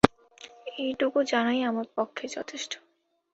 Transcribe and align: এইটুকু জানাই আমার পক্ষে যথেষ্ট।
এইটুকু 0.77 1.19
জানাই 1.31 1.59
আমার 1.61 1.87
পক্ষে 1.97 2.25
যথেষ্ট। 2.35 2.71